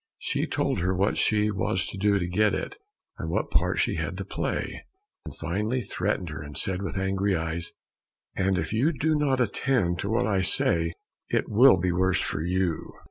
She 0.17 0.47
told 0.47 0.79
her 0.79 0.95
what 0.95 1.15
she 1.19 1.51
was 1.51 1.85
to 1.85 1.95
do 1.95 2.17
to 2.17 2.25
get 2.27 2.55
it, 2.55 2.75
and 3.19 3.29
what 3.29 3.51
part 3.51 3.77
she 3.77 3.97
had 3.97 4.17
to 4.17 4.25
play, 4.25 4.83
and 5.27 5.35
finally 5.37 5.81
threatened 5.83 6.29
her, 6.29 6.41
and 6.41 6.57
said 6.57 6.81
with 6.81 6.97
angry 6.97 7.35
eyes, 7.35 7.71
"And 8.35 8.57
if 8.57 8.73
you 8.73 8.93
do 8.93 9.13
not 9.13 9.39
attend 9.39 9.99
to 9.99 10.09
what 10.09 10.25
I 10.25 10.41
say, 10.41 10.93
it 11.29 11.49
will 11.49 11.77
be 11.77 11.89
the 11.89 11.97
worse 11.97 12.19
for 12.19 12.41
you." 12.41 12.93